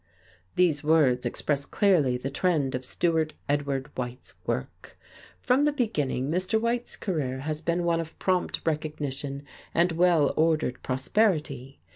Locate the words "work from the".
4.47-5.71